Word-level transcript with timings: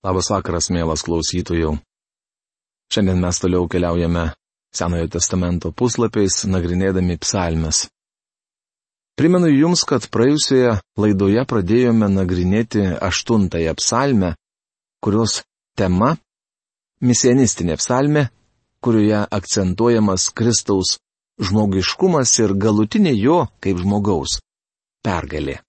Labas 0.00 0.30
vakaras, 0.32 0.70
mielas 0.72 1.02
klausytojų. 1.04 1.74
Šiandien 2.88 3.18
mes 3.20 3.36
toliau 3.36 3.66
keliaujame 3.68 4.30
Senojo 4.72 5.08
testamento 5.12 5.72
puslapiais, 5.76 6.38
nagrinėdami 6.48 7.18
psalmes. 7.20 7.82
Primenu 9.18 9.50
Jums, 9.50 9.82
kad 9.84 10.06
praėjusioje 10.08 10.78
laidoje 10.96 11.42
pradėjome 11.50 12.08
nagrinėti 12.14 12.86
aštuntąją 12.96 13.74
psalmę, 13.76 14.30
kurios 15.04 15.42
tema- 15.76 16.14
misienistinė 17.10 17.76
psalmė, 17.76 18.30
kurioje 18.80 19.20
akcentuojamas 19.28 20.30
Kristaus 20.32 20.96
žmogiškumas 21.44 22.38
ir 22.40 22.56
galutinė 22.56 23.12
jo, 23.20 23.38
kaip 23.60 23.76
žmogaus, 23.84 24.40
pergalė. 25.04 25.60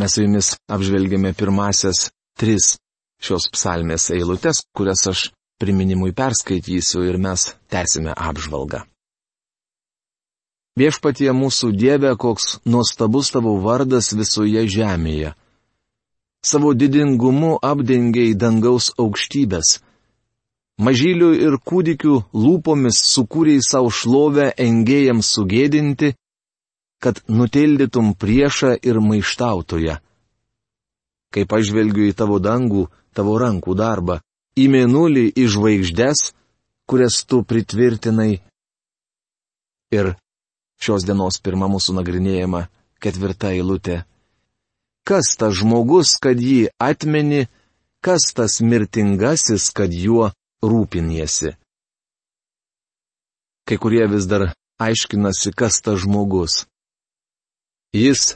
Mes 0.00 0.14
su 0.14 0.24
Jumis 0.24 0.54
apžvelgėme 0.72 1.36
pirmasias 1.36 2.08
tris 2.38 2.76
šios 3.22 3.48
psalmės 3.54 4.10
eilutes, 4.14 4.64
kurias 4.76 5.06
aš 5.10 5.28
priminimui 5.62 6.10
perskaitysiu 6.16 7.04
ir 7.06 7.18
mes 7.22 7.52
tęsime 7.70 8.14
apžvalgą. 8.16 8.82
Viešpatie 10.80 11.28
mūsų 11.36 11.70
Dieve, 11.76 12.14
koks 12.16 12.56
nuostabus 12.64 13.30
tavo 13.34 13.52
vardas 13.60 14.10
visoje 14.16 14.64
žemėje. 14.74 15.34
Savo 16.42 16.72
didingumu 16.74 17.58
apdengiai 17.62 18.32
dangaus 18.34 18.88
aukštybės. 18.98 19.76
Mažylių 20.82 21.28
ir 21.46 21.58
kūdikių 21.68 22.14
lūpomis 22.34 23.02
sukūrėjai 23.12 23.66
savo 23.68 23.92
šlovę 23.92 24.48
engėjams 24.64 25.28
sugėdinti, 25.36 26.14
kad 27.04 27.20
nutildytum 27.28 28.16
priešą 28.18 28.72
ir 28.80 28.98
maištautoje 29.04 30.00
kai 31.32 31.46
pažvelgiu 31.48 32.06
į 32.10 32.14
tavo 32.16 32.38
dangų, 32.42 32.86
tavo 33.16 33.38
rankų 33.40 33.74
darbą, 33.78 34.20
į 34.56 34.68
mėnulį, 34.72 35.26
į 35.32 35.48
žvaigždės, 35.54 36.32
kurias 36.88 37.22
tu 37.24 37.42
pritvirtinai. 37.48 38.42
Ir 39.92 40.14
šios 40.82 41.06
dienos 41.08 41.40
pirma 41.40 41.68
mūsų 41.72 41.96
nagrinėjama 41.98 42.66
ketvirta 43.02 43.52
eilutė. 43.56 44.02
Kas 45.08 45.34
tas 45.38 45.56
žmogus, 45.58 46.14
kad 46.22 46.38
jį 46.38 46.70
atmeni, 46.78 47.48
kas 48.04 48.30
tas 48.36 48.60
mirtingasis, 48.62 49.72
kad 49.74 49.90
juo 49.90 50.30
rūpiniesi? 50.62 51.56
Kai 53.66 53.78
kurie 53.82 54.04
vis 54.10 54.28
dar 54.30 54.52
aiškinasi, 54.82 55.52
kas 55.58 55.80
tas 55.82 56.02
žmogus. 56.04 56.64
Jis 57.94 58.34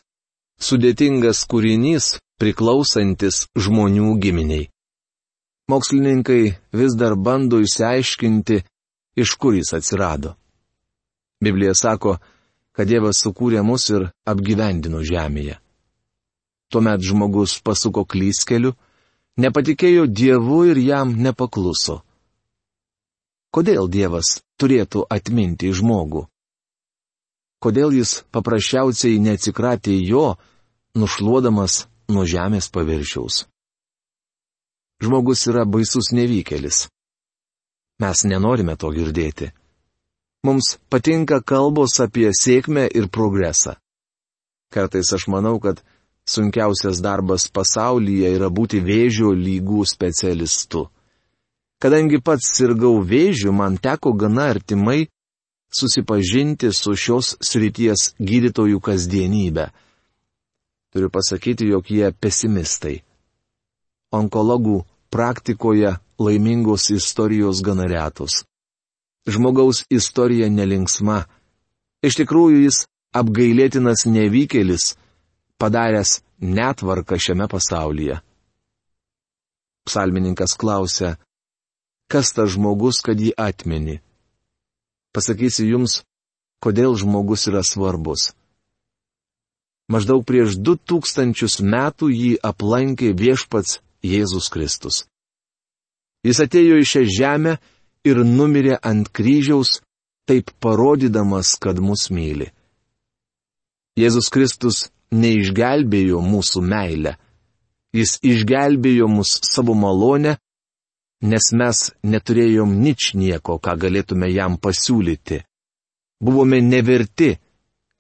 sudėtingas 0.63 1.45
kūrinys, 1.51 2.17
priklausantis 2.41 3.47
žmonių 3.57 4.17
giminiai. 4.21 4.69
Mokslininkai 5.71 6.43
vis 6.79 6.95
dar 6.95 7.17
bando 7.17 7.59
išsiaiškinti, 7.65 8.63
iš 9.17 9.35
kur 9.41 9.57
jis 9.57 9.73
atsirado. 9.75 10.37
Biblija 11.43 11.75
sako, 11.75 12.17
kad 12.77 12.89
Dievas 12.89 13.23
sukūrė 13.25 13.65
mus 13.65 13.89
ir 13.91 14.11
apgyvendino 14.29 15.03
žemėje. 15.03 15.57
Tuomet 16.71 17.03
žmogus 17.03 17.57
pasuko 17.65 18.05
klyskeliu, 18.05 18.75
nepatikėjo 19.41 20.07
Dievu 20.07 20.65
ir 20.71 20.79
jam 20.83 21.17
nepakluso. 21.17 22.03
Kodėl 23.51 23.89
Dievas 23.89 24.43
turėtų 24.61 25.07
atminti 25.11 25.73
žmogų? 25.73 26.27
Kodėl 27.63 27.95
jis 27.97 28.21
paprasčiausiai 28.31 29.19
neatsikratė 29.23 29.97
jo, 30.05 30.37
nušluodamas 30.95 31.87
nuo 32.09 32.25
žemės 32.27 32.71
paviršiaus. 32.73 33.45
Žmogus 35.03 35.47
yra 35.51 35.67
baisus 35.69 36.13
nevykėlis. 36.17 36.87
Mes 38.01 38.25
nenorime 38.29 38.77
to 38.77 38.91
girdėti. 38.93 39.51
Mums 40.47 40.77
patinka 40.93 41.41
kalbos 41.43 41.97
apie 42.01 42.31
sėkmę 42.33 42.87
ir 42.95 43.09
progresą. 43.13 43.77
Kartais 44.73 45.13
aš 45.17 45.27
manau, 45.33 45.59
kad 45.61 45.83
sunkiausias 46.29 47.01
darbas 47.03 47.49
pasaulyje 47.49 48.33
yra 48.37 48.51
būti 48.51 48.83
vėžio 48.85 49.33
lygų 49.33 49.87
specialistu. 49.89 50.87
Kadangi 51.83 52.23
pats 52.25 52.49
sirgau 52.57 53.01
vėžiu, 53.05 53.53
man 53.53 53.77
teko 53.77 54.13
gana 54.17 54.49
artimai 54.55 55.07
susipažinti 55.73 56.73
su 56.73 56.95
šios 56.97 57.35
srities 57.45 58.13
gydytojų 58.19 58.81
kasdienybė. 58.81 59.69
Turiu 60.97 61.11
pasakyti, 61.13 61.67
jog 61.69 61.91
jie 61.93 62.07
pesimistai. 62.09 63.03
Onkologų 64.17 64.79
praktikoje 65.13 65.91
laimingos 66.17 66.87
istorijos 66.89 67.61
gana 67.61 67.85
retos. 67.85 68.47
Žmogaus 69.29 69.83
istorija 69.93 70.49
nelinksma. 70.49 71.19
Iš 72.01 72.17
tikrųjų 72.23 72.63
jis 72.63 72.79
apgailėtinas 73.13 74.07
nevykėlis, 74.09 74.95
padaręs 75.61 76.23
netvarką 76.41 77.21
šiame 77.21 77.45
pasaulyje. 77.53 78.17
Psalmininkas 79.85 80.57
klausia, 80.57 81.19
kas 82.09 82.33
tas 82.33 82.57
žmogus, 82.57 83.05
kad 83.05 83.21
jį 83.21 83.37
atmeni? 83.37 84.01
Pasakysiu 85.13 85.69
jums, 85.75 86.01
kodėl 86.65 86.97
žmogus 86.97 87.51
yra 87.53 87.61
svarbus. 87.61 88.31
Maždaug 89.93 90.25
prieš 90.27 90.57
du 90.59 90.75
tūkstančius 90.75 91.61
metų 91.63 92.11
jį 92.11 92.33
aplankė 92.43 93.13
viešpats 93.15 93.81
Jėzus 94.03 94.51
Kristus. 94.51 95.05
Jis 96.27 96.41
atėjo 96.43 96.81
į 96.83 96.87
šią 96.91 97.03
žemę 97.17 97.53
ir 98.07 98.23
numirė 98.27 98.81
ant 98.83 99.07
kryžiaus, 99.15 99.81
taip 100.27 100.51
parodydamas, 100.63 101.55
kad 101.63 101.79
mus 101.79 102.09
myli. 102.11 102.51
Jėzus 103.97 104.27
Kristus 104.35 104.89
neišgelbėjo 105.15 106.19
mūsų 106.23 106.63
meilę. 106.67 107.15
Jis 107.95 108.19
išgelbėjo 108.27 109.07
mus 109.09 109.37
savo 109.47 109.77
malonę, 109.79 110.35
nes 111.23 111.53
mes 111.55 111.85
neturėjom 112.05 112.75
nič 112.83 113.15
nieko, 113.15 113.61
ką 113.63 113.77
galėtume 113.87 114.29
jam 114.35 114.59
pasiūlyti. 114.59 115.45
Buvome 116.21 116.59
neverti, 116.61 117.37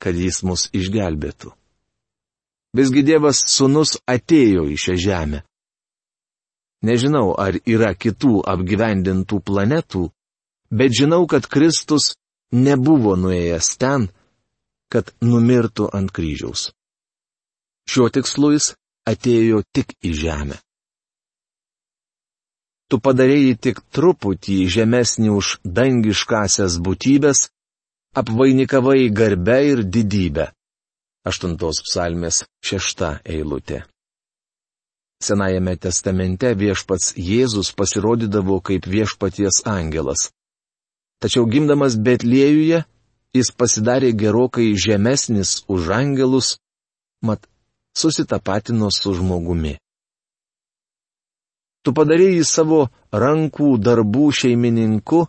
kad 0.02 0.18
jis 0.18 0.42
mus 0.42 0.66
išgelbėtų. 0.76 1.54
Visgi 2.76 3.00
Dievas 3.06 3.38
sunus 3.48 3.94
atėjo 4.04 4.66
į 4.68 4.76
šią 4.82 4.94
žemę. 5.00 5.38
Nežinau, 6.84 7.32
ar 7.40 7.56
yra 7.64 7.94
kitų 7.96 8.42
apgyvendintų 8.52 9.38
planetų, 9.48 10.02
bet 10.68 10.92
žinau, 10.98 11.24
kad 11.30 11.48
Kristus 11.48 12.12
nebuvo 12.52 13.14
nuėjęs 13.16 13.70
ten, 13.80 14.10
kad 14.92 15.08
numirtų 15.24 15.88
ant 15.96 16.12
kryžiaus. 16.12 16.68
Šiuo 17.88 18.10
tikslu 18.12 18.52
jis 18.56 18.74
atėjo 19.08 19.62
tik 19.72 19.96
į 20.04 20.12
žemę. 20.20 20.58
Tu 22.90 23.00
padarėjai 23.02 23.56
tik 23.56 23.80
truputį 23.94 24.58
žemesnį 24.76 25.32
už 25.32 25.56
dangiškasias 25.64 26.76
būtybės, 26.84 27.48
apvainikavai 28.20 29.08
garbę 29.10 29.58
ir 29.72 29.82
didybę 29.96 30.50
aštuntos 31.26 31.82
psalmės 31.86 32.44
šešta 32.64 33.20
eilutė. 33.26 33.82
Senajame 35.22 35.74
testamente 35.80 36.52
viešpats 36.54 37.14
Jėzus 37.16 37.72
pasirodydavo 37.76 38.60
kaip 38.60 38.86
viešpaties 38.86 39.62
angelas. 39.64 40.28
Tačiau 41.24 41.48
gimdamas 41.48 41.96
Betliejuje, 41.96 42.82
jis 43.32 43.50
pasidarė 43.56 44.12
gerokai 44.12 44.74
žemesnis 44.76 45.64
už 45.72 45.88
angelus, 45.96 46.58
mat 47.24 47.48
susitapatino 47.96 48.92
su 48.92 49.14
žmogumi. 49.16 49.78
Tu 51.82 51.94
padarėjai 51.96 52.44
savo 52.44 52.80
rankų 53.14 53.76
darbų 53.80 54.28
šeimininku, 54.34 55.24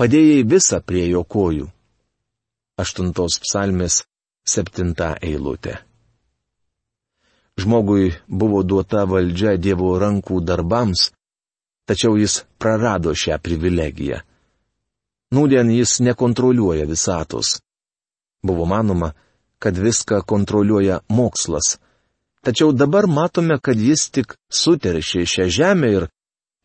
padėjai 0.00 0.46
visą 0.48 0.80
prie 0.80 1.04
jo 1.10 1.26
kojų. 1.28 1.68
Aštuntos 2.80 3.36
psalmės 3.42 4.00
septinta 4.44 5.16
eilutė. 5.22 5.78
Žmogui 7.60 8.12
buvo 8.28 8.62
duota 8.64 9.04
valdžia 9.06 9.56
Dievo 9.60 9.92
rankų 10.00 10.40
darbams, 10.40 11.10
tačiau 11.86 12.16
jis 12.16 12.42
prarado 12.58 13.12
šią 13.14 13.38
privilegiją. 13.44 14.22
Nūdien 15.32 15.70
jis 15.72 16.00
nekontroliuoja 16.00 16.86
visatos. 16.88 17.60
Buvo 18.42 18.66
manoma, 18.66 19.12
kad 19.62 19.78
viską 19.78 20.22
kontroliuoja 20.26 21.00
mokslas. 21.08 21.78
Tačiau 22.42 22.72
dabar 22.72 23.06
matome, 23.06 23.60
kad 23.62 23.78
jis 23.78 24.08
tik 24.10 24.34
suteršė 24.50 25.24
šią 25.32 25.48
žemę 25.58 25.92
ir 25.96 26.08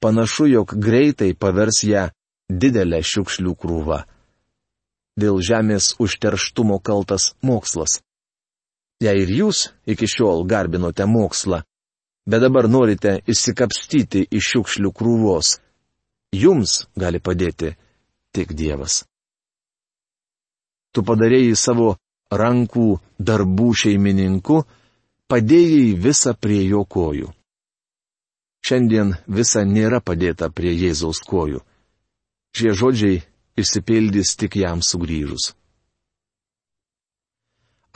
panašu, 0.01 0.47
jog 0.49 0.73
greitai 0.73 1.35
pavers 1.35 1.83
ją 1.83 2.07
didelę 2.49 3.03
šiukšlių 3.03 3.53
krūvą 3.61 4.01
dėl 5.17 5.41
žemės 5.41 5.95
užterštumo 5.99 6.79
kaltas 6.79 7.33
mokslas. 7.41 7.99
Jei 9.01 9.23
ir 9.23 9.33
jūs 9.41 9.67
iki 9.85 10.07
šiol 10.09 10.45
garbinote 10.49 11.05
mokslą, 11.05 11.61
bet 12.25 12.41
dabar 12.41 12.69
norite 12.69 13.19
išsikapstyti 13.29 14.25
iš 14.31 14.53
šiukšlių 14.53 14.93
krūvos. 14.93 15.57
Jums 16.33 16.87
gali 16.97 17.21
padėti 17.23 17.75
tik 18.35 18.51
Dievas. 18.57 19.05
Tu 20.91 21.03
padarėjai 21.05 21.55
savo 21.55 21.95
rankų 22.33 22.97
darbų 23.19 23.69
šeimininku, 23.81 24.63
padėjai 25.31 25.93
visą 26.03 26.33
prie 26.35 26.63
jo 26.67 26.83
kojų. 26.83 27.31
Šiandien 28.67 29.13
visa 29.27 29.63
nėra 29.63 30.01
padėta 30.03 30.49
prie 30.51 30.73
Jėzaus 30.73 31.21
kojų. 31.23 31.61
Šie 32.57 32.73
žodžiai 32.75 33.21
išsipildys 33.57 34.35
tik 34.39 34.59
jam 34.61 34.81
sugrįžus. 34.85 35.53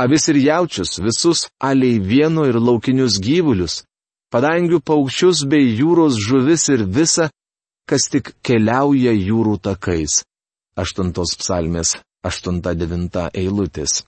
Avis 0.01 0.27
ir 0.31 0.37
jaučius, 0.41 0.97
visus 0.97 1.45
aliai 1.59 1.99
vieno 1.99 2.47
ir 2.49 2.57
laukinius 2.57 3.19
gyvulius, 3.21 3.83
padangių 4.33 4.79
paukščius 4.81 5.43
bei 5.51 5.75
jūros 5.77 6.17
žuvis 6.17 6.69
ir 6.73 6.85
visa, 6.89 7.29
kas 7.85 8.07
tik 8.09 8.33
keliauja 8.41 9.13
jūrų 9.13 9.59
takais. 9.61 10.23
Aštuntos 10.79 11.35
psalmės, 11.37 11.99
aštunta 12.25 12.73
devinta 12.73 13.27
eilutės. 13.35 14.01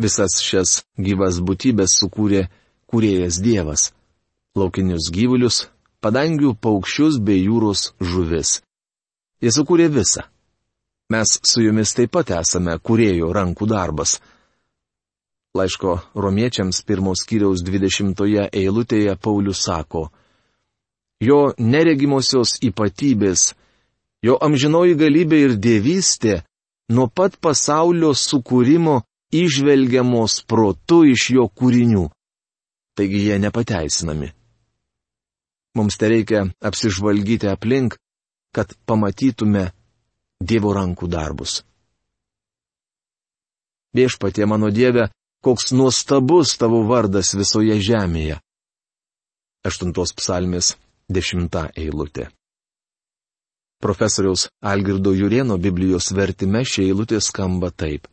Visas 0.00 0.38
šias 0.44 0.82
gyvas 1.00 1.40
būtybės 1.40 1.98
sukūrė 2.00 2.46
kūrėjas 2.88 3.40
Dievas- 3.42 3.90
laukinius 4.60 5.10
gyvulius, 5.12 5.66
padangių 6.00 6.54
paukščius 6.60 7.18
bei 7.18 7.42
jūros 7.44 7.92
žuvis. 8.00 8.60
Jis 9.42 9.58
sukūrė 9.58 9.90
visą. 9.92 10.24
Mes 11.12 11.36
su 11.46 11.62
jumis 11.62 11.92
taip 11.94 12.12
pat 12.16 12.32
esame 12.40 12.78
kūrėjo 12.82 13.30
rankų 13.36 13.68
darbas 13.70 14.18
laiško 15.56 15.92
romiečiams 16.14 16.82
pirmos 16.84 17.22
kiriaus 17.28 17.62
20 17.64 18.50
eilutėje 18.52 19.14
Paulius 19.16 19.62
sako, 19.64 20.10
Jo 21.20 21.54
neregimosios 21.56 22.58
ypatybės, 22.60 23.54
jo 24.20 24.36
amžinoji 24.36 24.98
galybė 25.00 25.38
ir 25.46 25.54
dievystė 25.56 26.42
nuo 26.92 27.06
pat 27.08 27.38
pasaulio 27.40 28.10
sukūrimo 28.12 28.98
išvelgiamos 29.32 30.42
protu 30.44 31.06
iš 31.08 31.30
jo 31.38 31.46
kūrinių. 31.48 32.04
Taigi 32.96 33.22
jie 33.28 33.38
nepateisinami. 33.40 34.28
Mums 35.76 35.96
te 35.96 36.12
reikia 36.12 36.44
apsižvalgyti 36.60 37.48
aplink, 37.48 37.96
kad 38.56 38.72
pamatytume 38.88 39.68
Dievo 40.40 40.72
rankų 40.76 41.08
darbus. 41.12 41.60
Viešpatie 43.96 44.44
mano 44.48 44.68
Dieve, 44.72 45.08
koks 45.44 45.72
nuostabus 45.72 46.56
tavo 46.60 46.82
vardas 46.88 47.32
visoje 47.36 47.76
žemėje. 47.80 48.40
Aštuntos 49.64 50.12
psalmės 50.16 50.74
dešimta 51.08 51.70
eilutė. 51.76 52.28
Profesoriaus 53.80 54.48
Algirdo 54.60 55.12
Jurieno 55.12 55.56
Biblijos 55.60 56.10
vertime 56.16 56.64
šie 56.64 56.88
eilutė 56.90 57.20
skamba 57.20 57.70
taip. 57.70 58.08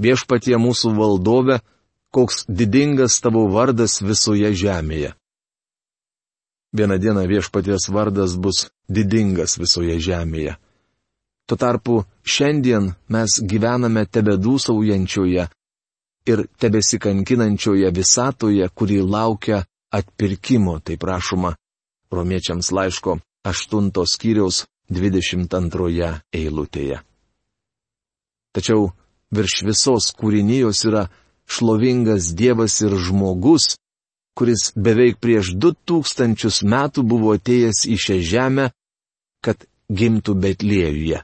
Viešpatie 0.00 0.56
mūsų 0.60 0.92
valdove, 0.96 1.60
koks 2.12 2.44
didingas 2.48 3.20
tavo 3.24 3.46
vardas 3.52 4.00
visoje 4.04 4.52
žemėje. 4.52 5.14
Vieną 6.74 6.98
dieną 6.98 7.26
viešpaties 7.30 7.88
vardas 7.94 8.34
bus 8.36 8.66
didingas 8.90 9.58
visoje 9.62 9.94
žemėje. 10.02 10.56
Tuo 11.46 11.56
tarpu 11.60 12.00
šiandien 12.24 12.94
mes 13.14 13.36
gyvename 13.50 14.02
tebedūsaujančioje 14.10 15.44
ir 16.26 16.38
tebesikankinančioje 16.58 17.90
visatoje, 17.94 18.68
kuri 18.74 18.98
laukia 19.02 19.64
atpirkimo, 19.94 20.80
tai 20.80 20.96
prašoma 20.96 21.54
romiečiams 22.10 22.72
laiško 22.72 23.18
8 23.44 23.90
skyriaus 24.14 24.64
22 24.90 26.10
eilutėje. 26.32 26.98
Tačiau 28.54 28.90
virš 29.34 29.62
visos 29.66 30.10
kūrinijos 30.16 30.84
yra 30.88 31.08
šlovingas 31.46 32.32
Dievas 32.38 32.80
ir 32.82 32.94
žmogus, 32.96 33.74
kuris 34.34 34.72
beveik 34.76 35.20
prieš 35.22 35.54
du 35.54 35.72
tūkstančius 35.86 36.62
metų 36.66 37.04
buvo 37.06 37.34
atėjęs 37.38 37.84
į 37.90 37.96
šią 38.04 38.18
žemę, 38.30 38.66
kad 39.44 39.66
gimtų 39.88 40.34
Betlėjuje. 40.42 41.20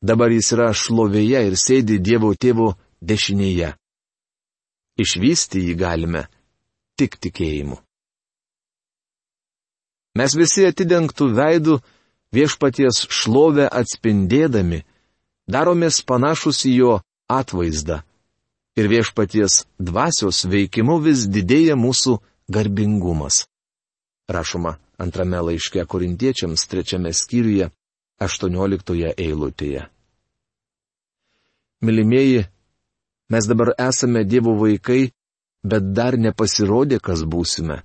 Dabar 0.00 0.32
jis 0.32 0.48
yra 0.56 0.70
šlovėje 0.72 1.44
ir 1.50 1.56
sėdi 1.60 2.00
Dievo 2.00 2.32
tėvo 2.34 2.72
dešinėje. 3.04 3.74
Išvysti 5.00 5.62
jį 5.68 5.74
galime 5.80 6.26
tik 6.98 7.16
tikėjimu. 7.20 7.78
Mes 10.18 10.34
visi 10.34 10.66
atidengtų 10.66 11.30
veidų 11.36 11.78
viešpaties 12.34 13.04
šlovę 13.08 13.68
atspindėdami, 13.70 14.82
daromės 15.46 16.00
panašus 16.02 16.64
į 16.66 16.74
jo 16.80 16.94
atvaizdą. 17.30 18.00
Ir 18.78 18.86
viešpaties 18.88 19.64
dvasios 19.78 20.44
veikimu 20.46 21.00
vis 21.02 21.26
didėja 21.26 21.74
mūsų 21.76 22.18
garbingumas. 22.52 23.44
Rašoma 24.30 24.76
antrame 25.00 25.40
laiške 25.42 25.82
korintiečiams 25.90 26.68
trečiame 26.70 27.10
skyriuje, 27.16 27.70
aštuonioliktoje 28.22 29.14
eilutėje. 29.18 29.88
Milimieji, 31.80 32.44
Mes 33.30 33.46
dabar 33.46 33.70
esame 33.78 34.24
Dievo 34.24 34.56
vaikai, 34.58 35.12
bet 35.62 35.92
dar 35.94 36.16
nepasirodė, 36.18 36.98
kas 36.98 37.22
būsime. 37.22 37.82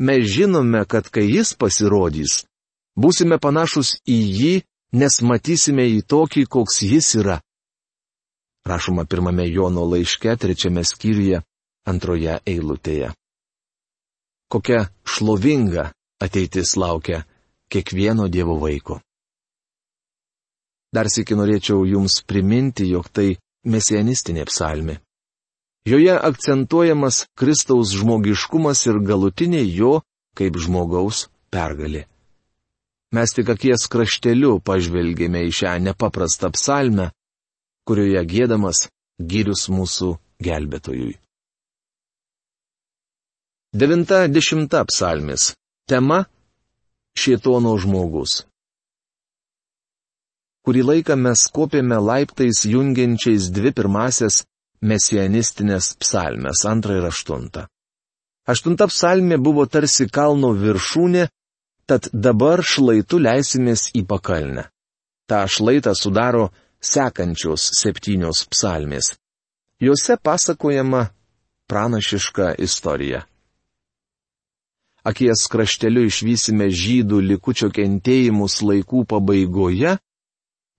Mes 0.00 0.24
žinome, 0.24 0.86
kad 0.88 1.10
kai 1.12 1.26
Jis 1.28 1.52
pasirodys, 1.52 2.44
būsime 2.96 3.36
panašus 3.36 3.98
į 4.08 4.18
jį, 4.40 4.54
nes 4.96 5.20
matysime 5.20 5.84
į 5.98 6.00
tokį, 6.08 6.46
koks 6.48 6.80
Jis 6.88 7.12
yra. 7.20 7.36
Rašoma 8.66 9.04
pirmame 9.04 9.48
Jono 9.48 9.84
laiške, 9.88 10.36
trečiame 10.36 10.84
skyriuje, 10.84 11.40
antroje 11.88 12.38
eilutėje. 12.46 13.12
Kokia 14.50 14.86
šlovinga 15.06 15.90
ateitis 16.20 16.76
laukia 16.76 17.22
kiekvieno 17.70 18.28
Dievo 18.28 18.58
vaiko. 18.60 19.00
Dar 20.90 21.06
sėki 21.06 21.38
norėčiau 21.38 21.86
Jums 21.86 22.20
priminti, 22.26 22.88
jog 22.90 23.08
tai 23.14 23.36
mesianistinė 23.64 24.44
psalmi. 24.50 24.98
Joje 25.86 26.12
akcentuojamas 26.12 27.24
Kristaus 27.38 27.94
žmogiškumas 27.96 28.82
ir 28.90 28.98
galutinė 29.06 29.62
jo, 29.64 30.00
kaip 30.36 30.58
žmogaus, 30.60 31.28
pergalė. 31.50 32.04
Mes 33.14 33.32
tik 33.34 33.48
akies 33.54 33.86
krašteliu 33.90 34.58
pažvelgėme 34.62 35.40
į 35.48 35.54
šią 35.60 35.78
nepaprastą 35.86 36.50
psalmę, 36.54 37.08
kurioje 37.88 38.24
gėdamas 38.32 38.88
gyrius 39.20 39.68
mūsų 39.68 40.14
gelbėtojui. 40.42 41.16
Devinta 43.72 44.26
dešimta 44.26 44.84
psalmis. 44.90 45.54
Tema- 45.86 46.24
Šietono 47.20 47.76
žmogus 47.78 48.44
kurį 50.70 50.82
laiką 50.86 51.16
mes 51.18 51.42
kopėme 51.56 51.98
laiptais 51.98 52.64
jungiančiais 52.68 53.48
dvi 53.56 53.72
pirmasias 53.76 54.44
mesianistinės 54.90 55.94
psalmes- 56.02 56.64
antrą 56.72 57.00
ir 57.00 57.06
aštuntą. 57.08 57.66
Aštunta 58.46 58.86
psalmė 58.86 59.36
buvo 59.38 59.66
tarsi 59.66 60.06
kalno 60.08 60.52
viršūnė, 60.62 61.28
tad 61.86 62.08
dabar 62.12 62.62
šlaitu 62.62 63.18
leisimės 63.18 63.90
į 63.98 64.06
pakalnę. 64.06 64.64
Ta 65.28 65.46
šlaitą 65.46 65.94
sudaro 65.94 66.50
sekančios 66.80 67.70
septynios 67.78 68.44
psalmės. 68.50 69.14
Juose 69.80 70.16
pasakojama 70.16 71.08
pranašiška 71.68 72.54
istorija. 72.58 73.24
Akies 75.04 75.46
krašteliu 75.48 76.04
išvysime 76.10 76.66
žydų 76.68 77.20
likučio 77.24 77.70
kentėjimus 77.72 78.58
laikų 78.60 79.06
pabaigoje 79.08 79.94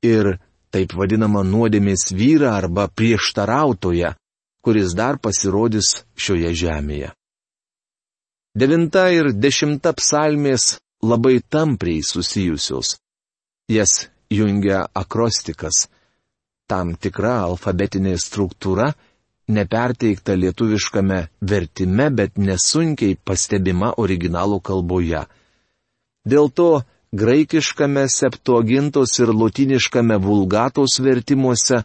ir 0.06 0.36
taip 0.72 0.94
vadinamą 0.94 1.42
nuodėmės 1.48 2.12
vyrą 2.14 2.52
arba 2.54 2.86
prieštarautoją, 2.88 4.14
kuris 4.62 4.94
dar 4.94 5.18
pasirodys 5.18 6.04
šioje 6.16 6.54
žemėje. 6.64 7.10
Devinta 8.54 9.08
ir 9.16 9.32
dešimta 9.34 9.94
psalmės 9.98 10.76
labai 11.02 11.40
tampriai 11.42 12.04
susijusios. 12.06 12.98
Jas 13.72 14.10
jungia 14.30 14.86
akrostikas- 14.94 15.88
tam 16.72 16.96
tikra 16.96 17.42
alfabetinė 17.50 18.16
struktūra, 18.24 18.92
neperteikta 19.52 20.38
lietuviškame 20.40 21.20
vertime, 21.52 22.08
bet 22.16 22.40
nesunkiai 22.40 23.18
pastebima 23.28 23.92
originalų 24.04 24.62
kalboje. 24.70 25.26
Dėl 26.32 26.52
to 26.56 26.70
graikiškame 27.22 28.06
septuagintos 28.08 29.18
ir 29.20 29.34
lotiniškame 29.36 30.18
vulgatos 30.24 31.00
vertimuose 31.04 31.82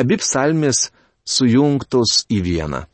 abi 0.00 0.16
psalmės 0.22 0.88
sujungtos 1.28 2.24
į 2.32 2.40
vieną. 2.48 2.86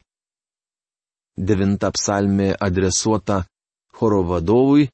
devinta 1.38 1.92
psalmė 1.94 2.48
adresuota 2.66 3.44
choro 3.94 4.24
vadovui, 4.26 4.88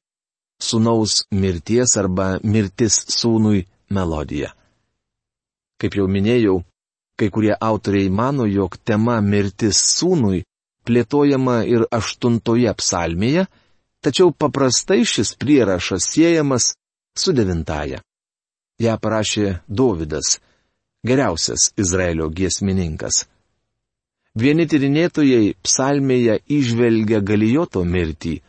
sunaus 0.61 1.23
mirties 1.31 1.97
arba 1.97 2.27
mirtis 2.43 2.99
sūnui 3.17 3.65
melodija. 3.89 4.53
Kaip 5.81 5.97
jau 5.99 6.07
minėjau, 6.07 6.61
kai 7.19 7.29
kurie 7.31 7.53
autoriai 7.55 8.09
mano, 8.09 8.45
jog 8.47 8.77
tema 8.83 9.19
mirtis 9.21 9.79
sūnui 9.97 10.43
plėtojama 10.85 11.63
ir 11.67 11.85
aštuntoje 11.91 12.71
psalmėje, 12.79 13.45
tačiau 14.05 14.31
paprastai 14.31 15.03
šis 15.07 15.33
prierašas 15.41 16.09
siejamas 16.13 16.73
su 17.17 17.33
devintaja. 17.33 18.01
Ja 18.79 18.97
parašė 18.99 19.61
Dovydas, 19.67 20.37
geriausias 21.07 21.71
Izraelio 21.79 22.27
giesmininkas. 22.29 23.23
Vieni 24.35 24.65
tyrinėtojai 24.67 25.55
psalmėje 25.63 26.41
išvelgia 26.51 27.21
galijoto 27.23 27.85
mirtį, 27.87 28.41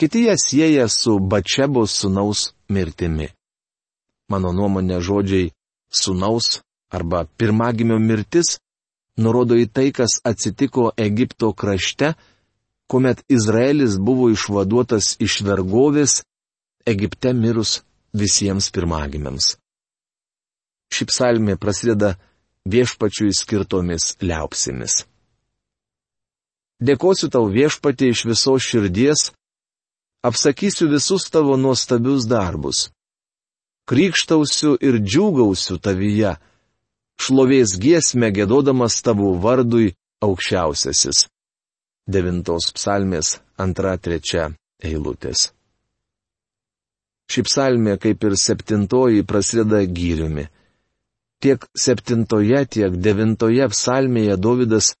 kiti 0.00 0.24
ją 0.26 0.36
sieja 0.40 0.86
su 0.88 1.18
Bačebos 1.20 1.92
sunaus 2.00 2.52
mirtimi. 2.72 3.28
Mano 4.32 4.52
nuomonė 4.56 5.02
žodžiai 5.04 5.52
sunaus 5.92 6.62
arba 6.90 7.24
pirmagimio 7.38 7.98
mirtis 7.98 8.56
nurodo 9.16 9.56
į 9.56 9.66
tai, 9.72 9.90
kas 9.92 10.20
atsitiko 10.24 10.90
Egipto 10.96 11.52
krašte, 11.52 12.12
kuomet 12.90 13.22
Izraelis 13.32 13.96
buvo 13.98 14.30
išvaduotas 14.30 15.16
iš 15.20 15.40
vergovės 15.46 16.22
Egipte 16.86 17.32
mirus 17.34 17.80
visiems 18.14 18.70
pirmagimiams. 18.70 19.56
Ši 20.94 21.06
psalmė 21.10 21.56
prasideda 21.58 22.14
viešpačiui 22.70 23.34
skirtomis 23.34 24.14
liaupsimis. 24.22 25.02
Dėkosiu 26.86 27.30
tau 27.32 27.48
viešpatį 27.50 28.12
iš 28.12 28.26
visos 28.28 28.68
širdies, 28.68 29.30
apsakysiu 30.22 30.90
visus 30.92 31.26
tavo 31.32 31.56
nuostabius 31.56 32.28
darbus 32.30 32.86
krikštausiu 33.86 34.74
ir 34.82 34.98
džiūgausiu 34.98 35.78
tavyje, 35.82 36.34
šlovės 37.20 37.76
giesmę 37.80 38.30
gėdodamas 38.34 39.00
tavo 39.02 39.32
vardui 39.42 39.94
aukščiausiasis. 40.24 41.26
Devintos 42.06 42.70
psalmės 42.76 43.38
antra 43.58 43.96
trečia 43.98 44.50
eilutės. 44.82 45.50
Ši 47.26 47.42
psalmė, 47.48 47.96
kaip 47.98 48.22
ir 48.28 48.36
septintoji, 48.38 49.24
prasideda 49.26 49.82
gyriumi. 49.98 50.46
Tiek 51.42 51.66
septintoje, 51.76 52.62
tiek 52.76 52.94
devintoje 53.02 53.66
psalmėje 53.72 54.36
Davidas 54.38 54.92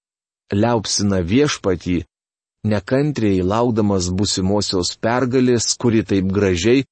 liaupsina 0.52 1.22
viešpatį, 1.22 2.00
nekantriai 2.66 3.46
laukdamas 3.46 4.10
busimosios 4.10 4.96
pergalės, 4.98 5.70
kuri 5.78 6.02
taip 6.02 6.26
gražiai 6.34 6.84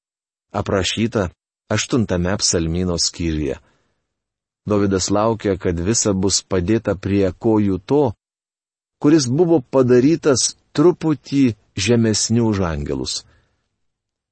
aprašyta 0.55 1.29
aštuntame 1.75 2.37
psalmino 2.39 2.97
skyriuje. 2.97 3.59
Davidas 4.65 5.09
laukia, 5.09 5.57
kad 5.61 5.79
visa 5.79 6.13
bus 6.13 6.41
padėta 6.41 6.95
prie 6.97 7.29
kojų 7.31 7.77
to, 7.85 8.03
kuris 9.01 9.27
buvo 9.29 9.61
padarytas 9.61 10.55
truputį 10.73 11.53
žemesnių 11.77 12.47
už 12.49 12.61
angelus. 12.65 13.13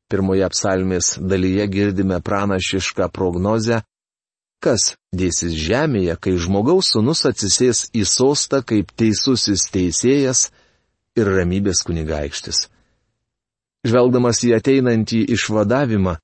Pirmoje 0.10 0.50
psalmės 0.54 1.16
dalyje 1.18 1.68
girdime 1.70 2.20
pranašišką 2.22 3.10
prognozę, 3.14 3.84
kas 4.64 4.94
dėsis 5.14 5.54
žemėje, 5.54 6.18
kai 6.18 6.36
žmogaus 6.40 6.94
sunus 6.96 7.26
atsisės 7.30 7.88
į 7.94 8.06
sostą 8.08 8.64
kaip 8.66 8.94
teisusis 8.98 9.70
teisėjas 9.74 10.48
ir 11.20 11.30
ramybės 11.30 11.84
kunigaikštis. 11.86 12.68
Žvelgdamas 13.84 14.40
į 14.48 14.54
ateinantį 14.58 15.26
išvadavimą, 15.36 16.18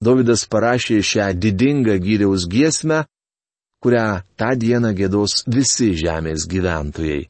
Davidas 0.00 0.46
parašė 0.48 1.02
šią 1.04 1.26
didingą 1.36 1.98
gyriaus 2.00 2.46
giesmę, 2.48 3.02
kurią 3.82 4.20
tą 4.38 4.50
dieną 4.62 4.92
gėdos 4.98 5.42
visi 5.48 5.92
žemės 5.96 6.46
gyventojai. 6.50 7.28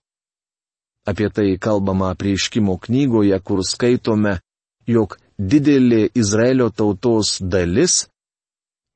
Apie 1.10 1.28
tai 1.32 1.56
kalbama 1.58 2.12
prieškimo 2.14 2.76
knygoje, 2.84 3.38
kur 3.40 3.62
skaitome, 3.64 4.38
jog 4.86 5.16
didelė 5.38 6.10
Izraelio 6.14 6.68
tautos 6.70 7.38
dalis, 7.40 8.04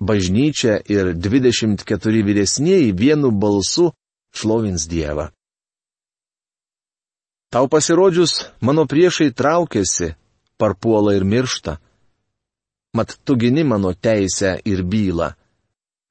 bažnyčia 0.03 0.81
ir 0.91 1.15
24 1.15 2.25
vyresnieji 2.27 2.93
vienu 2.93 3.31
balsu 3.31 3.93
šlovins 4.35 4.85
Dievą. 4.91 5.31
Tau 7.55 7.71
pasirodžius, 7.71 8.51
mano 8.61 8.85
priešai 8.91 9.31
traukiasi, 9.31 10.13
parpuola 10.59 11.15
ir 11.15 11.25
miršta 11.25 11.79
mat 12.95 13.19
tu 13.25 13.37
gini 13.37 13.65
mano 13.65 13.93
teisę 13.95 14.61
ir 14.65 14.83
bylą. 14.83 15.29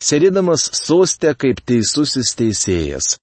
Sėdėdamas 0.04 0.66
sostė 0.76 1.32
kaip 1.40 1.62
teisusis 1.64 2.34
teisėjas. 2.36 3.14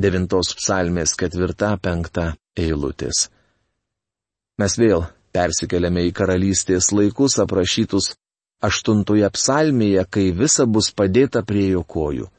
Devintos 0.00 0.54
psalmės 0.56 1.12
ketvirta 1.20 1.74
penkta 1.82 2.30
eilutės. 2.56 3.26
Mes 4.56 4.76
vėl 4.80 5.04
persikeliame 5.36 6.06
į 6.08 6.14
karalystės 6.16 6.88
laikus 6.96 7.36
aprašytus 7.42 8.14
aštuntoje 8.64 9.28
psalmėje, 9.36 10.06
kai 10.08 10.30
visa 10.32 10.64
bus 10.64 10.88
padėta 10.96 11.44
prie 11.44 11.66
jo 11.74 11.84
kojų. 11.84 12.30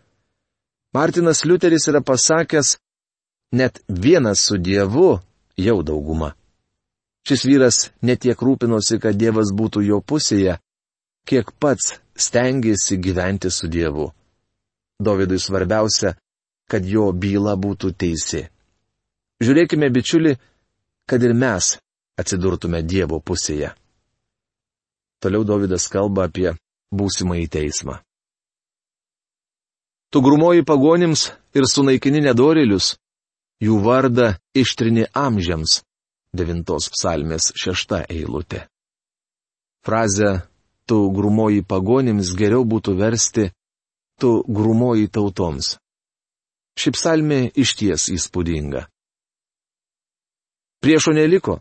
Martinas 0.98 1.43
Liuteris 1.46 1.86
yra 1.91 2.01
pasakęs, 2.01 2.79
net 3.53 3.84
vienas 3.88 4.41
su 4.48 4.57
Dievu 4.57 5.19
jau 5.53 5.77
dauguma. 5.86 6.31
Šis 7.29 7.46
vyras 7.46 7.79
netiek 8.01 8.41
rūpinosi, 8.41 8.98
kad 9.03 9.22
Dievas 9.22 9.53
būtų 9.53 9.86
jo 9.86 10.01
pusėje, 10.01 10.57
kiek 11.29 11.53
pats 11.62 12.00
stengiasi 12.18 12.98
gyventi 12.98 13.52
su 13.52 13.68
Dievu. 13.68 14.12
Dovydui 15.00 15.40
svarbiausia, 15.40 16.16
kad 16.70 16.86
jo 16.86 17.12
byla 17.14 17.56
būtų 17.56 17.94
teisi. 17.94 18.48
Žiūrėkime, 19.44 19.90
bičiuli, 19.94 20.34
kad 21.06 21.24
ir 21.24 21.34
mes 21.38 21.78
atsidurtume 22.18 22.82
Dievo 22.82 23.22
pusėje. 23.22 23.72
Toliau 25.22 25.46
Dovydas 25.46 25.88
kalba 25.90 26.26
apie 26.28 26.52
būsimąjį 26.94 27.48
teismą. 27.54 28.00
Tu 30.10 30.22
grumoji 30.24 30.64
pagonims 30.66 31.28
ir 31.54 31.68
sunaikini 31.68 32.22
nedorilius, 32.24 32.96
jų 33.62 33.80
vardą 33.84 34.34
ištrini 34.56 35.08
amžiams 35.14 35.82
devintos 36.34 36.90
psalmės 36.94 37.52
šešta 37.58 38.06
eilutė. 38.10 38.66
Frazę 39.86 40.48
tu 40.88 40.98
grumoji 41.12 41.62
pagonims 41.67 42.34
geriau 42.39 42.63
būtų 42.63 42.96
versti 42.98 43.50
tu 44.20 44.44
grumoji 44.48 45.08
tautoms. 45.13 45.77
Ši 46.77 46.94
psalmė 46.94 47.39
išties 47.58 48.10
įspūdinga. 48.13 48.86
Priešo 50.82 51.13
neliko, 51.17 51.60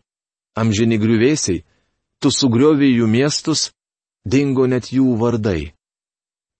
amžini 0.57 0.99
griuvėsiai, 1.01 1.65
tu 2.21 2.33
sugrioviai 2.33 2.99
jų 2.99 3.09
miestus, 3.09 3.71
dingo 4.25 4.67
net 4.69 4.93
jų 4.93 5.17
vardai. 5.21 5.73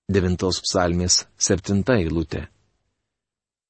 Devintos 0.09 0.63
psalmės 0.65 1.27
septinta 1.37 1.99
eilutė. 2.01 2.47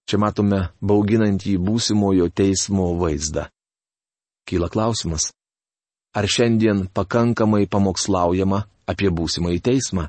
Čia 0.06 0.20
matome 0.22 0.60
bauginantį 0.78 1.56
būsimojo 1.58 2.28
teismo 2.30 2.92
vaizdą. 3.00 3.48
Kyla 4.46 4.68
klausimas. 4.70 5.32
Ar 6.14 6.28
šiandien 6.30 6.86
pakankamai 6.94 7.66
pamokslaujama 7.66 8.62
apie 8.90 9.10
būsimąjį 9.10 9.60
teismą? 9.68 10.08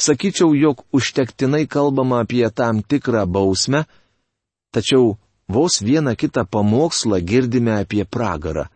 Sakyčiau, 0.00 0.54
jog 0.54 0.82
užtektinai 0.92 1.66
kalbama 1.70 2.22
apie 2.24 2.46
tam 2.50 2.82
tikrą 2.82 3.26
bausmę, 3.30 3.84
tačiau 4.74 5.16
vos 5.48 5.82
vieną 5.82 6.16
kitą 6.16 6.42
pamokslą 6.44 7.20
girdime 7.20 7.78
apie 7.82 8.04
pragarą. 8.04 8.66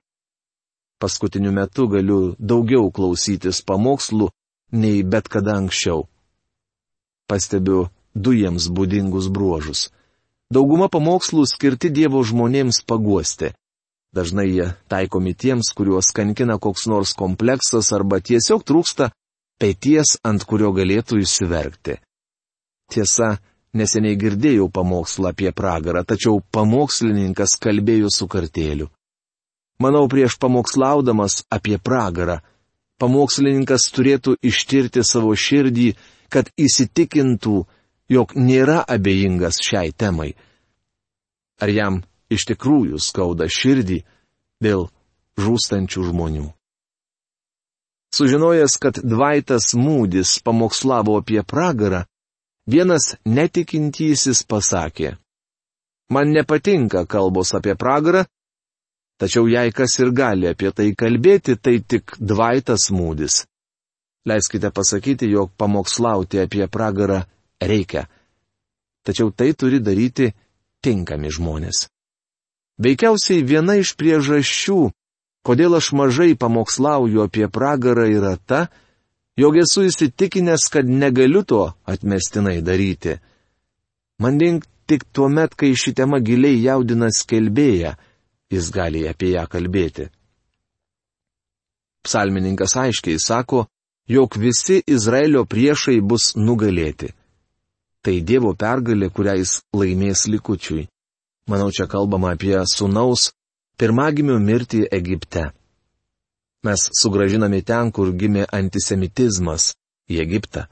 Paskutiniu 0.99 1.53
metu 1.53 1.89
galiu 1.89 2.35
daugiau 2.39 2.91
klausytis 2.91 3.63
pamokslų 3.63 4.31
nei 4.73 5.03
bet 5.03 5.29
kada 5.29 5.55
anksčiau. 5.61 6.07
Pastebiu 7.29 7.89
du 8.15 8.33
jiems 8.35 8.67
būdingus 8.75 9.29
bruožus. 9.31 9.91
Dauguma 10.51 10.89
pamokslų 10.89 11.45
skirti 11.47 11.91
Dievo 11.91 12.23
žmonėms 12.25 12.83
paguosti. 12.89 13.53
Dažnai 14.15 14.49
jie 14.49 14.67
taikomi 14.89 15.35
tiems, 15.35 15.73
kuriuos 15.77 16.13
kankina 16.17 16.57
koks 16.59 16.87
nors 16.89 17.13
kompleksas 17.17 17.93
arba 17.93 18.23
tiesiog 18.25 18.65
trūksta 18.65 19.11
pėties, 19.61 20.17
ant 20.25 20.45
kurio 20.49 20.73
galėtų 20.73 21.21
įsiverkti. 21.25 21.99
Tiesa, 22.89 23.37
neseniai 23.77 24.17
girdėjau 24.17 24.71
pamokslą 24.73 25.35
apie 25.35 25.53
pragarą, 25.53 26.05
tačiau 26.09 26.41
pamokslininkas 26.55 27.59
kalbėjo 27.61 28.09
su 28.15 28.29
kartėliu. 28.31 28.89
Manau, 29.79 30.09
prieš 30.11 30.39
pamokslaudamas 30.43 31.43
apie 31.55 31.77
pragarą, 31.79 32.41
pamokslininkas 32.99 33.91
turėtų 33.95 34.39
ištirti 34.43 35.05
savo 35.05 35.35
širdį, 35.37 35.93
kad 36.33 36.49
įsitikintų, 36.57 37.59
jog 38.09 38.35
nėra 38.35 38.81
abejingas 38.89 39.61
šiai 39.63 39.93
temai. 39.93 40.33
Ar 41.61 41.71
jam 41.71 42.01
iš 42.33 42.49
tikrųjų 42.53 43.01
skauda 43.03 43.49
širdį 43.49 44.03
dėl 44.65 44.89
žūstančių 45.39 46.09
žmonių. 46.11 46.49
Sužinojęs, 48.15 48.75
kad 48.81 49.01
Dvaitas 49.05 49.75
Mūdis 49.77 50.39
pamokslavo 50.45 51.19
apie 51.21 51.43
pragarą, 51.45 52.07
vienas 52.67 53.15
netikintysis 53.29 54.41
pasakė, 54.49 55.19
Man 56.09 56.33
nepatinka 56.33 57.05
kalbos 57.05 57.53
apie 57.53 57.75
pragarą, 57.77 58.25
tačiau 59.21 59.45
jei 59.49 59.73
kas 59.77 59.99
ir 60.01 60.11
gali 60.17 60.49
apie 60.49 60.73
tai 60.73 60.95
kalbėti, 60.97 61.59
tai 61.61 61.85
tik 61.85 62.17
Dvaitas 62.17 62.89
Mūdis. 62.91 63.45
Leiskite 64.29 64.71
pasakyti, 64.73 65.29
jog 65.29 65.53
pamokslauti 65.57 66.41
apie 66.41 66.65
pragarą 66.69 67.21
reikia. 67.61 68.07
Tačiau 69.05 69.33
tai 69.37 69.53
turi 69.53 69.81
daryti 69.85 70.33
tinkami 70.85 71.29
žmonės. 71.29 71.89
Veikiausiai 72.79 73.43
viena 73.43 73.75
iš 73.81 73.95
priežasčių, 73.99 74.81
kodėl 75.47 75.79
aš 75.79 75.91
mažai 75.99 76.35
pamokslauju 76.39 77.25
apie 77.25 77.49
pragarą 77.51 78.07
yra 78.07 78.37
ta, 78.39 78.69
jog 79.39 79.59
esu 79.59 79.87
įsitikinęs, 79.89 80.69
kad 80.71 80.87
negaliu 80.87 81.43
to 81.43 81.63
atmestinai 81.87 82.61
daryti. 82.63 83.19
Man 84.23 84.39
dink 84.39 84.67
tik 84.87 85.05
tuo 85.13 85.29
met, 85.29 85.55
kai 85.59 85.75
ši 85.75 85.95
tema 85.99 86.21
giliai 86.23 86.63
jaudina 86.63 87.11
skelbėją, 87.15 87.97
jis 88.51 88.71
gali 88.75 89.05
apie 89.11 89.35
ją 89.35 89.45
kalbėti. 89.51 90.09
Psalmininkas 92.07 92.77
aiškiai 92.79 93.19
sako, 93.21 93.67
jog 94.09 94.39
visi 94.39 94.81
Izraelio 94.87 95.45
priešai 95.45 95.99
bus 96.01 96.33
nugalėti. 96.37 97.11
Tai 98.03 98.15
Dievo 98.23 98.55
pergalė, 98.55 99.11
kurią 99.11 99.35
jis 99.43 99.59
laimės 99.75 100.29
likučiui. 100.31 100.87
Manau, 101.49 101.71
čia 101.73 101.87
kalbama 101.89 102.35
apie 102.37 102.57
sunaus 102.69 103.31
pirmagimių 103.81 104.37
mirtį 104.43 104.83
Egipte. 104.93 105.49
Mes 106.67 106.89
sugražinami 107.01 107.63
ten, 107.63 107.93
kur 107.95 108.11
gimė 108.13 108.45
antisemitizmas- 108.53 109.73
į 110.13 110.21
Egiptą. 110.25 110.67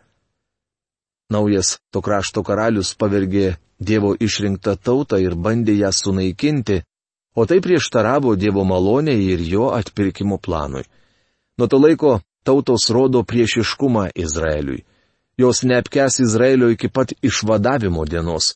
Naujas 1.30 1.78
to 1.90 2.02
krašto 2.02 2.42
karalius 2.42 2.94
pavergė 2.94 3.56
Dievo 3.78 4.14
išrinktą 4.16 4.76
tautą 4.76 5.18
ir 5.20 5.34
bandė 5.34 5.74
ją 5.76 5.90
sunaikinti, 5.92 6.82
o 7.36 7.44
tai 7.46 7.58
prieštaravo 7.60 8.36
Dievo 8.36 8.64
malonė 8.64 9.16
ir 9.32 9.40
jo 9.40 9.70
atpirkimo 9.78 10.38
planui. 10.38 10.84
Nuo 11.58 11.66
to 11.68 11.78
laiko 11.78 12.20
tautos 12.44 12.90
rodo 12.90 13.22
priešiškumą 13.24 14.10
Izraeliui. 14.14 14.84
Jos 15.36 15.64
neapkes 15.64 16.20
Izraelio 16.20 16.70
iki 16.72 16.88
pat 16.88 17.12
išvadavimo 17.22 18.04
dienos. 18.04 18.54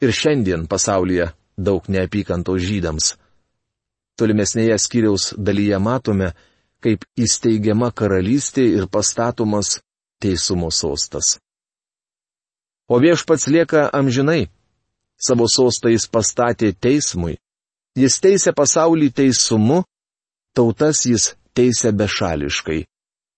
Ir 0.00 0.12
šiandien 0.16 0.64
pasaulyje 0.66 1.30
daug 1.60 1.84
neapykantos 1.92 2.62
žydams. 2.64 3.14
Tolimesnėje 4.16 4.78
skyriaus 4.80 5.30
dalyje 5.36 5.78
matome, 5.80 6.32
kaip 6.80 7.04
įsteigiama 7.20 7.90
karalystė 7.92 8.64
ir 8.78 8.88
pastatomas 8.88 9.78
teisumo 10.20 10.70
sostas. 10.72 11.38
O 12.88 12.98
viešpats 12.98 13.46
lieka 13.48 13.88
amžinai. 13.92 14.48
Savo 15.20 15.44
sostą 15.48 15.92
jis 15.92 16.08
pastatė 16.08 16.72
teismui. 16.72 17.36
Jis 17.96 18.16
teisė 18.24 18.54
pasaulį 18.56 19.10
teisumu, 19.12 19.82
tautas 20.56 21.04
jis 21.04 21.34
teisė 21.52 21.92
bešališkai. 21.92 22.80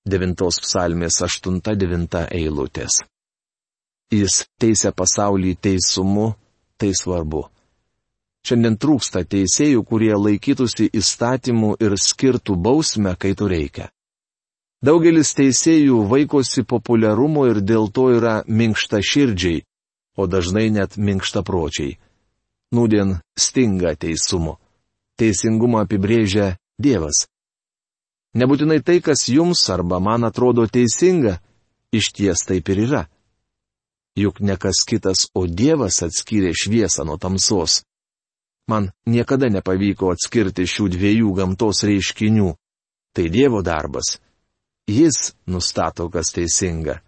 9 0.07 0.63
psalmės 0.63 1.19
8-9 1.27 2.23
eilutės. 2.39 3.03
Jis 4.13 4.45
teisė 4.63 4.91
pasaulį 4.95 5.57
teisumu, 5.67 6.33
tai 6.83 6.91
svarbu. 6.99 7.47
Šiandien 8.43 8.75
trūksta 8.83 9.23
teisėjų, 9.23 9.85
kurie 9.87 10.15
laikytųsi 10.19 10.89
įstatymų 10.99 11.77
ir 11.79 11.95
skirtų 11.95 12.57
bausmę, 12.59 13.15
kai 13.15 13.37
to 13.39 13.47
reikia. 13.47 13.93
Daugelis 14.83 15.31
teisėjų 15.39 16.01
vaikosi 16.11 16.65
populiarumo 16.67 17.47
ir 17.47 17.61
dėl 17.63 17.87
to 17.95 18.09
yra 18.17 18.41
minkšta 18.51 18.99
širdžiai, 18.99 19.63
o 20.19 20.27
dažnai 20.27 20.73
net 20.75 20.99
minkšta 20.99 21.45
pročiai. 21.47 22.01
Nūdien 22.75 23.21
stinga 23.39 23.95
teisumo. 23.95 24.59
Teisingumą 25.21 25.85
apibrėžia 25.87 26.57
Dievas. 26.83 27.29
Nebūtinai 28.35 28.81
tai, 28.83 28.99
kas 29.05 29.29
jums 29.29 29.63
arba 29.71 30.01
man 30.01 30.25
atrodo 30.27 30.65
teisinga, 30.67 31.37
iš 31.95 32.11
ties 32.17 32.43
taip 32.49 32.73
ir 32.73 32.83
yra. 32.89 33.03
Juk 34.19 34.41
ne 34.41 34.57
kas 34.61 34.85
kitas, 34.85 35.29
o 35.35 35.47
Dievas 35.47 36.03
atskyrė 36.05 36.53
šviesą 36.53 37.07
nuo 37.09 37.17
tamsos. 37.17 37.81
Man 38.69 38.91
niekada 39.09 39.49
nepavyko 39.49 40.13
atskirti 40.13 40.67
šių 40.69 40.89
dviejų 40.93 41.33
gamtos 41.39 41.83
reiškinių. 41.89 42.53
Tai 43.13 43.25
Dievo 43.33 43.63
darbas. 43.65 44.19
Jis 44.89 45.33
nustato, 45.47 46.09
kas 46.13 46.33
teisinga. 46.33 47.01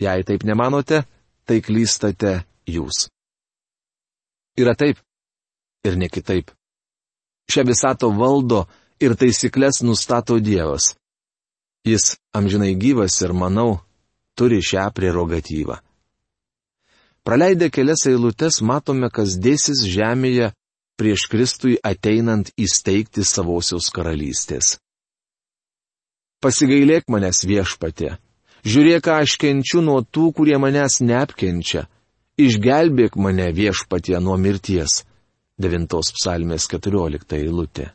Jei 0.00 0.24
taip 0.28 0.44
nemanote, 0.44 1.04
tai 1.44 1.60
klystate 1.64 2.42
jūs. 2.68 3.06
Yra 4.56 4.74
taip 4.76 5.00
ir 5.84 5.96
ne 5.96 6.08
kitaip. 6.08 6.50
Šią 7.48 7.64
visato 7.68 8.10
valdo 8.12 8.64
ir 9.00 9.16
taisyklės 9.16 9.82
nustato 9.86 10.38
Dievas. 10.40 10.94
Jis 11.86 12.16
amžinai 12.34 12.74
gyvas 12.74 13.20
ir, 13.22 13.32
manau, 13.32 13.78
turi 14.34 14.58
šią 14.64 14.88
prerogatyvą. 14.96 15.85
Praleidę 17.26 17.70
kelias 17.74 18.06
eilutes 18.06 18.60
matome, 18.62 19.08
kas 19.10 19.32
dėsis 19.42 19.80
žemėje 19.90 20.52
prieš 20.94 21.24
Kristui 21.32 21.72
ateinant 21.82 22.52
įsteigti 22.54 23.24
savosios 23.26 23.88
karalystės. 23.90 24.76
Pasigailėk 26.38 27.08
manęs 27.10 27.42
viešpatė. 27.50 28.12
Žiūrėk, 28.62 29.02
ką 29.08 29.16
aš 29.24 29.34
kenčiu 29.42 29.82
nuo 29.82 30.04
tų, 30.06 30.28
kurie 30.38 30.54
manęs 30.62 31.00
neapkenčia. 31.02 31.88
Išgelbėk 32.38 33.18
mane 33.18 33.48
viešpatė 33.56 34.20
nuo 34.22 34.36
mirties. 34.38 35.02
9 35.58 35.96
psalmės 36.18 36.68
14 36.70 37.40
eilutė. 37.40 37.88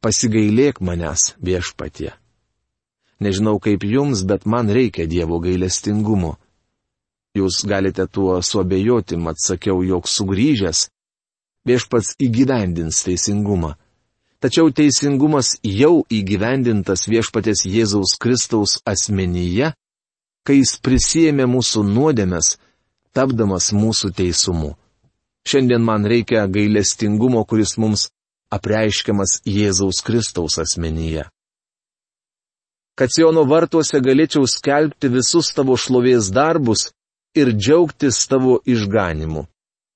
Pasigailėk 0.00 0.80
manęs 0.80 1.34
viešpatė. 1.36 2.14
Nežinau 3.20 3.58
kaip 3.60 3.84
jums, 3.84 4.24
bet 4.24 4.48
man 4.48 4.72
reikia 4.72 5.04
Dievo 5.10 5.36
gailestingumo. 5.44 6.38
Jūs 7.34 7.64
galite 7.66 8.06
tuo 8.06 8.36
suabejoti, 8.42 9.16
mat 9.18 9.40
sakiau, 9.42 9.80
jog 9.82 10.06
sugrįžęs, 10.06 10.86
viešpats 11.66 12.14
įgyvendins 12.22 13.00
teisingumą. 13.06 13.74
Tačiau 14.38 14.68
teisingumas 14.70 15.54
jau 15.64 16.04
įgyvendintas 16.12 17.06
viešpatės 17.08 17.64
Jėzaus 17.66 18.14
Kristaus 18.20 18.76
asmenyje, 18.86 19.72
kai 20.44 20.58
jis 20.60 20.76
prisėmė 20.84 21.48
mūsų 21.48 21.82
nuodėmes, 21.88 22.58
tapdamas 23.16 23.72
mūsų 23.72 24.12
teisumu. 24.14 24.74
Šiandien 25.48 25.82
man 25.84 26.04
reikia 26.06 26.44
gailestingumo, 26.48 27.42
kuris 27.48 27.74
mums 27.80 28.10
apreiškiamas 28.52 29.40
Jėzaus 29.48 30.04
Kristaus 30.04 30.58
asmenyje. 30.60 31.24
Kad 32.94 33.10
Siono 33.10 33.42
vartuose 33.48 33.98
galėčiau 33.98 34.46
skelbti 34.46 35.10
visus 35.10 35.50
tavo 35.56 35.74
šlovės 35.74 36.28
darbus, 36.30 36.92
ir 37.34 37.52
džiaugtis 37.52 38.26
tavo 38.28 38.58
išganimu. 38.64 39.46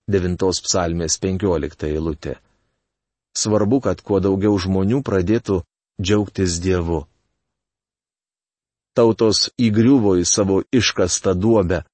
9 0.09 0.63
psalmės 0.65 1.19
15 1.21 1.87
eilutė. 1.89 2.39
Svarbu, 3.37 3.81
kad 3.85 4.01
kuo 4.01 4.21
daugiau 4.25 4.57
žmonių 4.59 5.03
pradėtų 5.05 5.61
džiaugtis 6.01 6.59
Dievu. 6.65 7.05
Tautos 8.97 9.51
įgriuvo 9.61 10.17
į 10.19 10.25
savo 10.27 10.63
iškastą 10.75 11.37
duobę, 11.39 11.85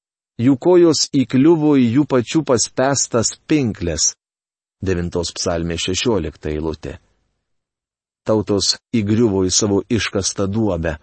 jų 0.40 0.54
kojos 0.56 1.08
įkliuvo 1.12 1.74
į 1.76 1.88
jų 1.98 2.04
pačių 2.08 2.44
paspestas 2.48 3.34
pinklės. 3.50 4.14
9 4.84 5.34
psalmė 5.36 5.76
16 5.80 6.48
eilutė. 6.52 6.98
Tautos 8.24 8.76
įgriuvo 8.96 9.44
į 9.44 9.52
savo 9.52 9.82
iškastą 9.90 10.46
duobę. 10.48 10.96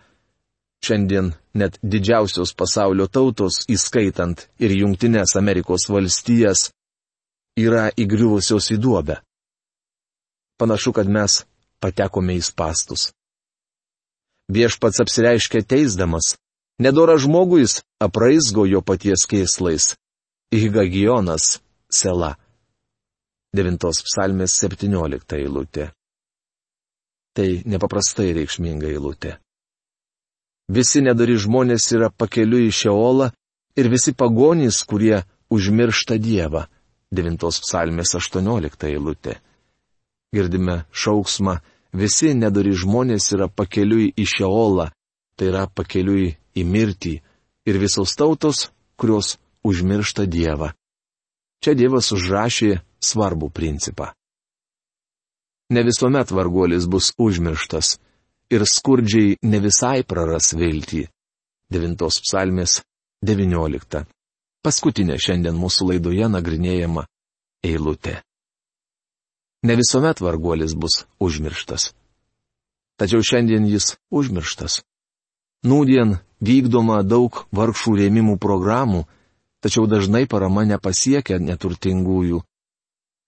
Šiandien 0.82 1.34
net 1.54 1.78
didžiausios 1.84 2.56
pasaulio 2.58 3.06
tautos, 3.08 3.62
įskaitant 3.70 4.48
ir 4.58 4.74
Junktinės 4.74 5.36
Amerikos 5.38 5.86
valstijas, 5.94 6.72
yra 7.60 7.92
įgriuvusios 7.94 8.72
į 8.74 8.80
duobę. 8.82 9.20
Panašu, 10.58 10.94
kad 10.94 11.10
mes 11.10 11.44
patekome 11.82 12.38
į 12.38 12.42
pastus. 12.58 13.12
Viešpats 14.52 15.02
apsireiškia 15.04 15.62
teisdamas, 15.64 16.36
nedora 16.82 17.18
žmogus 17.18 17.82
apraizgo 18.02 18.66
jo 18.66 18.82
paties 18.82 19.28
kėslais. 19.30 19.94
Higagionas 20.52 21.62
Sela. 21.92 22.36
9 23.56 23.78
psalmės 24.08 24.58
17 24.64 25.38
eilutė. 25.38 25.92
Tai 27.36 27.48
nepaprastai 27.68 28.34
reikšminga 28.36 28.90
eilutė. 28.92 29.38
Visi 30.72 31.02
nedari 31.04 31.36
žmonės 31.36 31.90
yra 31.98 32.08
pakeliu 32.10 32.62
į 32.64 32.72
Šeolą 32.72 33.32
ir 33.76 33.90
visi 33.92 34.14
pagonys, 34.16 34.84
kurie 34.88 35.24
užmiršta 35.52 36.16
Dievą. 36.16 36.68
9 37.12 37.44
psalmės 37.44 38.16
18 38.16 38.88
eilutė. 38.88 39.36
Girdime 40.32 40.86
šauksmą, 40.96 41.58
visi 41.92 42.32
nedari 42.40 42.72
žmonės 42.72 43.34
yra 43.36 43.50
pakeliui 43.52 44.14
į 44.16 44.28
Šeolą, 44.36 44.88
tai 45.36 45.50
yra 45.52 45.66
pakeliui 45.68 46.30
į 46.56 46.64
mirtį, 46.64 47.18
ir 47.68 47.80
visos 47.82 48.16
tautos, 48.16 48.70
kurios 48.96 49.36
užmiršta 49.68 50.24
Dievą. 50.26 50.72
Čia 51.60 51.76
Dievas 51.76 52.14
užrašė 52.16 52.80
svarbų 53.04 53.52
principą. 53.52 54.14
Ne 55.72 55.84
visuomet 55.84 56.32
varguolis 56.32 56.88
bus 56.88 57.12
užmirštas 57.20 57.98
ir 58.52 58.66
skurdžiai 58.68 59.38
ne 59.48 59.60
visai 59.64 60.04
praras 60.04 60.52
viltį. 60.58 61.06
9 61.72 61.96
psalmės 62.26 62.82
19. 63.24 64.04
Paskutinė 64.62 65.16
šiandien 65.18 65.56
mūsų 65.56 65.88
laidoje 65.94 66.28
nagrinėjama 66.28 67.06
eilutė. 67.64 68.20
Ne 69.64 69.78
visuomet 69.80 70.20
varguolis 70.22 70.74
bus 70.76 71.06
užmirštas. 71.22 71.92
Tačiau 73.00 73.24
šiandien 73.24 73.66
jis 73.70 73.96
užmirštas. 74.12 74.82
Nūdien 75.66 76.18
vykdoma 76.42 77.04
daug 77.06 77.44
vargšų 77.54 77.96
rėmimų 78.02 78.36
programų, 78.42 79.06
tačiau 79.62 79.86
dažnai 79.86 80.26
parama 80.26 80.66
nepasiekia 80.66 81.38
neturtingųjų, 81.38 82.42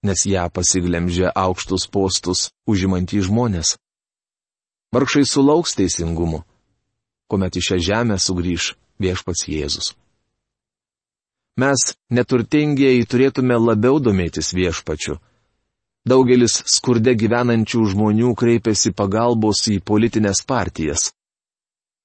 nes 0.03 0.25
ją 0.25 0.49
pasiglemžia 0.49 1.29
aukštus 1.29 1.86
postus 1.88 2.49
užimantys 2.65 3.29
žmonės. 3.29 3.77
Vargšai 4.93 5.25
sulauks 5.25 5.73
teisingumo, 5.73 6.43
kuomet 7.25 7.58
į 7.58 7.62
šią 7.67 7.77
žemę 7.88 8.17
sugrįž 8.21 8.73
viešpats 9.01 9.47
Jėzus. 9.49 9.93
Mes, 11.58 11.82
neturtingieji, 12.13 13.06
turėtume 13.10 13.58
labiau 13.58 13.99
domėtis 14.01 14.53
viešpačiu. 14.58 15.19
Daugelis 16.06 16.60
skurde 16.75 17.13
gyvenančių 17.17 17.84
žmonių 17.93 18.34
kreipiasi 18.38 18.91
pagalbos 18.93 19.63
į 19.71 19.79
politinės 19.82 20.43
partijas. 20.45 21.12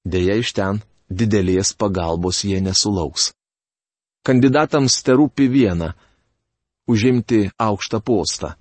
Deja, 0.05 0.37
iš 0.41 0.53
ten 0.57 0.81
didelės 1.09 1.73
pagalbos 1.73 2.43
jie 2.45 2.61
nesulauks. 2.61 3.33
Kandidatams 4.25 4.97
terūpi 5.05 5.49
viena- 5.49 5.93
užimti 6.91 7.49
aukštą 7.57 8.01
postą. 8.01 8.53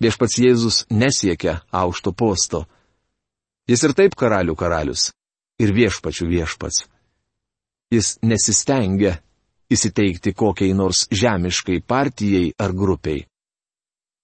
Viešpats 0.00 0.38
Jėzus 0.38 0.84
nesiekia 0.90 1.62
aukšto 1.70 2.12
posto. 2.12 2.66
Jis 3.68 3.84
ir 3.86 3.94
taip 3.96 4.16
karalių 4.18 4.56
karalius. 4.60 5.12
Ir 5.62 5.70
viešpačių 5.72 6.26
viešpats. 6.28 6.84
Jis 7.94 8.16
nesistengia 8.26 9.14
įsiteikti 9.72 10.34
kokiai 10.34 10.74
nors 10.74 11.04
žemiškai 11.14 11.80
partijai 11.86 12.52
ar 12.58 12.74
grupiai. 12.74 13.24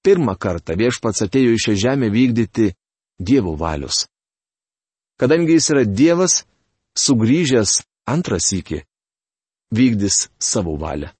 Pirmą 0.04 0.34
kartą 0.40 0.76
viešpats 0.80 1.22
atėjo 1.26 1.54
į 1.54 1.60
šią 1.64 1.76
žemę 1.84 2.08
vykdyti 2.12 2.70
dievų 3.20 3.54
valius. 3.60 4.06
Kadangi 5.20 5.56
jis 5.58 5.70
yra 5.72 5.84
dievas, 5.84 6.34
sugrįžęs 6.96 7.82
antras 8.08 8.48
iki, 8.56 8.80
vykdys 9.76 10.30
savo 10.40 10.76
valią. 10.80 11.12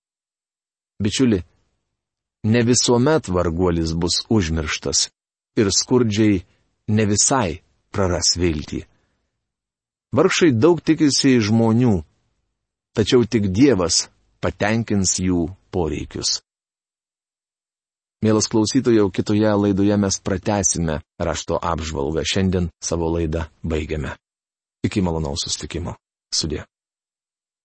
Bičiuli, 1.00 1.40
ne 2.52 2.60
visuomet 2.64 3.28
varguolis 3.28 3.92
bus 3.92 4.24
užmirštas 4.32 5.08
ir 5.60 5.68
skurdžiai 5.72 6.40
ne 6.96 7.04
visai 7.08 7.60
praras 7.94 8.34
viltį. 8.38 8.84
Vargšai 10.16 10.50
daug 10.58 10.80
tikisi 10.82 11.36
iš 11.38 11.50
žmonių, 11.50 12.00
tačiau 12.98 13.26
tik 13.26 13.50
Dievas 13.54 14.08
patenkins 14.42 15.18
jų 15.22 15.46
poreikius. 15.70 16.40
Mielas 18.20 18.50
klausytojau, 18.52 19.08
kitoje 19.08 19.48
laidoje 19.56 19.96
mes 19.96 20.18
pratesime 20.20 20.98
rašto 21.16 21.56
apžvalgą. 21.56 22.20
Šiandien 22.26 22.68
savo 22.84 23.08
laidą 23.14 23.46
baigiame. 23.64 24.12
Iki 24.84 25.00
malonaus 25.00 25.46
sustikimo. 25.46 25.94
Sudė. 26.34 26.66